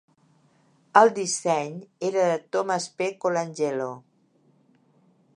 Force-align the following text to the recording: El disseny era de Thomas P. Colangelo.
El 1.01 1.11
disseny 1.17 1.75
era 2.09 2.23
de 2.29 2.39
Thomas 2.57 2.87
P. 3.01 3.09
Colangelo. 3.25 3.91